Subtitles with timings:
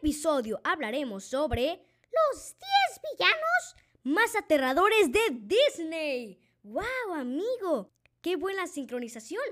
[0.00, 2.56] episodio hablaremos sobre Los
[2.88, 6.40] 10 villanos más aterradores de Disney.
[6.62, 7.92] ¡Wow, amigo!
[8.22, 9.44] ¡Qué buena sincronización!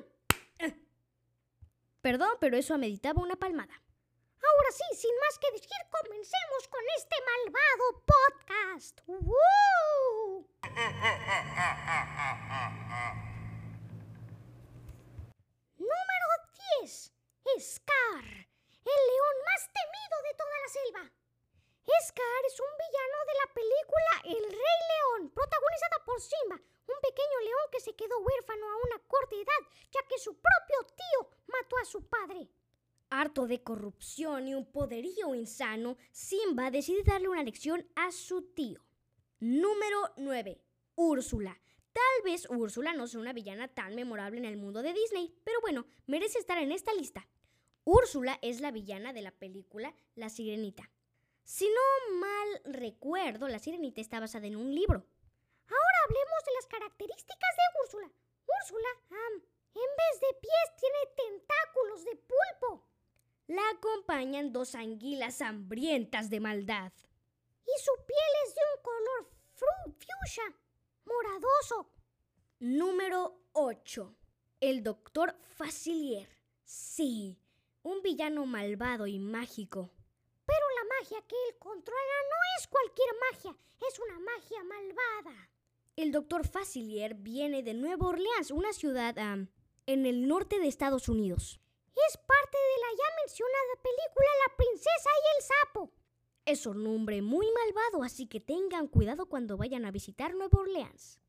[0.61, 0.73] Ah.
[2.01, 3.75] Perdón, pero eso ameritaba una palmada.
[3.75, 9.01] Ahora sí, sin más que decir, comencemos con este malvado podcast.
[9.07, 10.49] ¡Woo!
[15.77, 16.29] Número
[16.81, 17.13] 10.
[17.61, 20.17] Scar, el león más temido
[20.69, 21.11] selva.
[22.07, 27.39] Scar es un villano de la película El Rey León, protagonizada por Simba, un pequeño
[27.45, 31.77] león que se quedó huérfano a una corta edad, ya que su propio tío mató
[31.79, 32.49] a su padre.
[33.11, 38.85] Harto de corrupción y un poderío insano, Simba decide darle una lección a su tío.
[39.41, 40.61] Número 9.
[40.95, 41.59] Úrsula.
[41.93, 45.61] Tal vez Úrsula no sea una villana tan memorable en el mundo de Disney, pero
[45.63, 47.27] bueno, merece estar en esta lista.
[47.91, 50.91] Úrsula es la villana de la película La Sirenita.
[51.43, 55.07] Si no mal recuerdo, La Sirenita está basada en un libro.
[55.67, 58.13] Ahora hablemos de las características de Úrsula.
[58.61, 59.43] Úrsula, am,
[59.75, 62.87] en vez de pies, tiene tentáculos de pulpo.
[63.47, 66.93] La acompañan dos anguilas hambrientas de maldad.
[67.65, 70.55] Y su piel es de un color fuchsia,
[71.07, 71.91] moradoso.
[72.59, 74.15] Número 8.
[74.61, 76.29] El Doctor Facilier.
[76.65, 77.39] Sí,
[77.83, 79.91] un villano malvado y mágico.
[80.47, 83.57] Pero la magia que él controla no es cualquier magia,
[83.89, 85.51] es una magia malvada.
[85.97, 89.49] El Doctor Facilier viene de Nueva Orleans, una ciudad am,
[89.87, 91.61] en el norte de Estados Unidos.
[92.09, 95.93] Es parte de la ya mencionada película La princesa y el sapo.
[96.45, 101.21] Es un hombre muy malvado, así que tengan cuidado cuando vayan a visitar Nueva Orleans.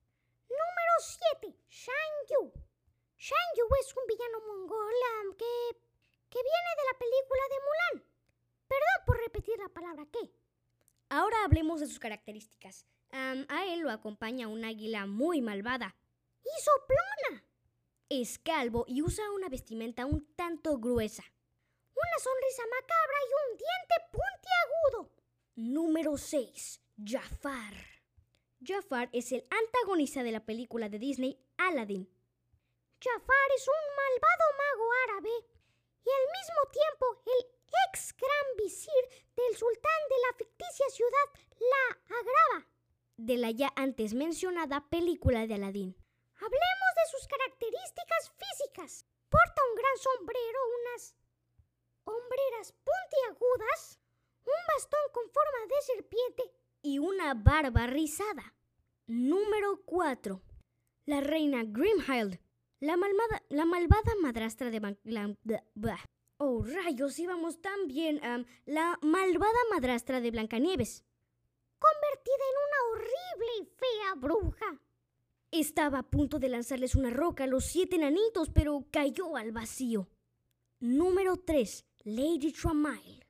[0.47, 0.93] Número
[1.41, 1.57] 7.
[1.67, 1.93] Shan
[2.29, 2.53] Yu.
[3.17, 4.93] Shan Yu es un villano mongol
[5.37, 5.45] que,
[7.29, 8.09] película de Mulan.
[8.67, 10.31] Perdón por repetir la palabra que.
[11.09, 12.85] Ahora hablemos de sus características.
[13.11, 15.95] A él lo acompaña un águila muy malvada.
[16.43, 17.43] Y soplona.
[18.09, 21.23] Es calvo y usa una vestimenta un tanto gruesa.
[21.23, 25.11] Una sonrisa macabra y un diente puntiagudo.
[25.55, 26.81] Número 6.
[27.03, 27.73] Jafar.
[28.63, 32.07] Jafar es el antagonista de la película de Disney Aladdin.
[33.01, 35.58] Jafar es un malvado mago árabe
[36.05, 39.03] y al mismo tiempo el ex gran visir
[39.35, 41.27] del sultán de la ficticia ciudad
[41.59, 42.67] La Agrava.
[43.17, 45.95] de la ya antes mencionada película de Aladdin.
[46.35, 49.05] Hablemos de sus características físicas.
[49.29, 51.15] Porta un gran sombrero, unas
[52.05, 53.99] hombreras puntiagudas,
[54.45, 56.43] un bastón con forma de serpiente
[56.81, 58.55] Y una barba rizada.
[59.05, 60.41] Número 4.
[61.05, 62.39] La reina Grimhild.
[62.79, 64.79] La, malvada- la malvada madrastra de...
[64.79, 65.99] Ban- la- bla- blah.
[66.37, 68.21] Oh, rayos, íbamos tan bien.
[68.65, 71.03] la malvada madrastra de Blancanieves.
[71.77, 74.81] convertida en una horrible y fea bruja.
[75.51, 80.07] Estaba a punto de lanzarles una roca a los siete enanitos, pero cayó al vacío.
[80.79, 81.85] Número 3.
[82.05, 83.25] Lady Tramail.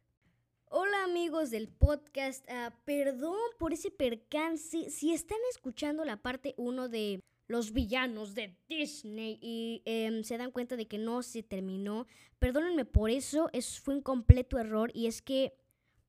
[0.66, 4.92] Hola amigos del podcast, Ah, perdón por ese percance.
[4.92, 10.52] Si están escuchando la parte 1 de los villanos de Disney y em, se dan
[10.52, 12.06] cuenta de que no se terminó,
[12.38, 15.54] perdónenme por eso, es, fue un completo error y es que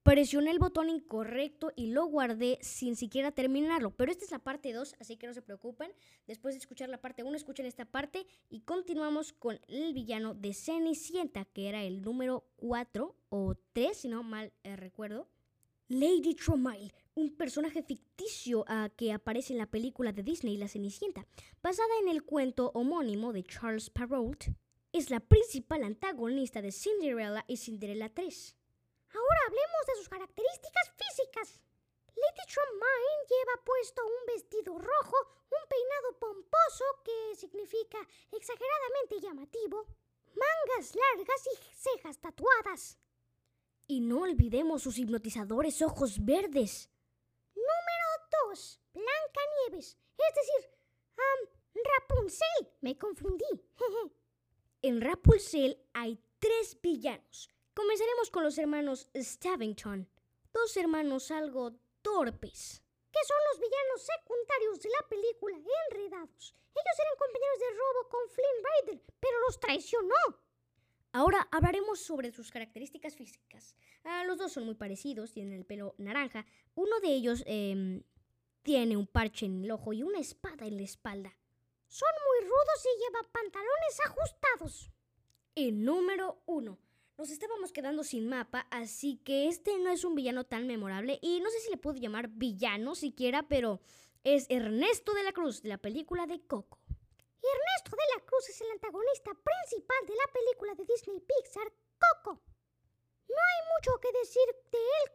[0.02, 3.90] presioné el botón incorrecto y lo guardé sin siquiera terminarlo.
[3.90, 5.90] Pero esta es la parte 2, así que no se preocupen.
[6.26, 10.52] Después de escuchar la parte 1, escuchen esta parte y continuamos con el villano de
[10.52, 15.26] Cenicienta, que era el número 4 o 3, si no mal eh, recuerdo.
[15.88, 21.26] Lady Tremaille, un personaje ficticio ah, que aparece en la película de Disney La Cenicienta,
[21.62, 24.44] basada en el cuento homónimo de Charles Perrault,
[24.92, 28.56] es la principal antagonista de Cinderella y Cinderella 3.
[29.12, 31.60] Ahora hablemos de sus características físicas.
[32.08, 35.16] Lady Tremaine lleva puesto un vestido rojo,
[35.50, 37.98] un peinado pomposo que significa
[38.32, 39.86] exageradamente llamativo,
[40.28, 42.98] mangas largas y cejas tatuadas.
[43.86, 46.89] Y no olvidemos sus hipnotizadores ojos verdes.
[48.50, 48.80] 2.
[48.94, 49.96] Blancanieves.
[50.18, 50.70] Es decir,
[51.16, 52.72] am, Rapunzel.
[52.80, 53.44] Me confundí.
[54.82, 60.08] En Rapunzel hay tres villanos, comenzaremos con los hermanos Stavington,
[60.52, 62.82] dos hermanos algo torpes.
[63.12, 66.54] Que son los villanos secundarios de la película Enredados.
[66.74, 70.14] Ellos eran compañeros de robo con Flynn Rider, pero los traicionó.
[71.12, 73.74] Ahora hablaremos sobre sus características físicas.
[74.04, 76.46] Ah, los dos son muy parecidos, tienen el pelo naranja.
[76.74, 78.02] Uno de ellos em,
[78.62, 81.36] tiene un parche en el ojo y una espada en la espalda.
[81.86, 84.90] Son muy rudos y llevan pantalones ajustados.
[85.54, 86.78] El número uno.
[87.18, 91.40] Nos estábamos quedando sin mapa, así que este no es un villano tan memorable y
[91.40, 93.80] no sé si le puedo llamar villano siquiera, pero
[94.24, 96.78] es Ernesto de la Cruz de la película de Coco.
[96.88, 102.40] Ernesto de la Cruz es el antagonista principal de la película de Disney Pixar Coco.
[103.28, 104.42] No hay mucho que decir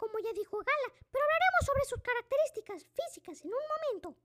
[0.05, 4.15] como ya dijo Gala, pero hablaremos sobre sus características físicas en un momento.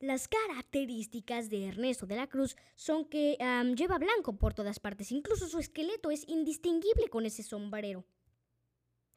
[0.00, 3.36] Las características de Ernesto de la Cruz son que
[3.76, 8.04] lleva blanco por todas partes, incluso su esqueleto es indistinguible con ese sombrero.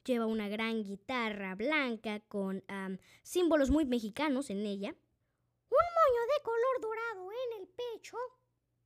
[0.04, 2.64] Lleva una gran guitarra blanca con
[3.22, 4.90] símbolos muy mexicanos en ella.
[4.90, 8.18] Un moño de color dorado en el pecho.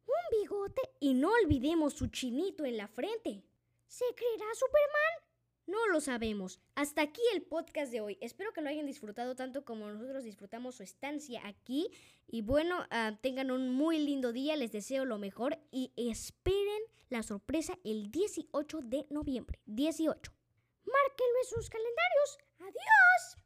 [0.05, 0.81] Un bigote.
[0.99, 3.41] Y no olvidemos su chinito en la frente.
[3.87, 5.14] ¿Se creerá Superman?
[5.67, 6.59] No lo sabemos.
[6.75, 8.17] Hasta aquí el podcast de hoy.
[8.21, 11.89] Espero que lo hayan disfrutado tanto como nosotros disfrutamos su estancia aquí.
[12.27, 14.55] Y bueno, ah, tengan un muy lindo día.
[14.55, 19.59] Les deseo lo mejor y esperen la sorpresa el 18 de noviembre.
[19.65, 20.31] 18.
[20.85, 22.37] Márquenlo en sus calendarios.
[22.59, 23.44] Adiós.